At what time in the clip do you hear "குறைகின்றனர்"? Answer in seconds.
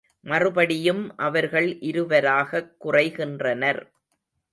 2.79-3.81